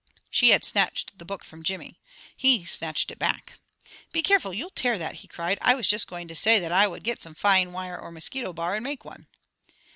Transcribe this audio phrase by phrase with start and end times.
[0.31, 1.99] She had snatched the book from Jimmy.
[2.35, 3.59] He snatched it back.
[4.11, 5.59] "Be careful, you'll tear that!" he cried.
[5.61, 8.51] "I was just going to say that I would get some fine wire or mosquito
[8.51, 9.27] bar and make one."